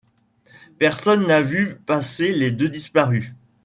[0.79, 3.35] Personne n'a vu passer les deux disparus.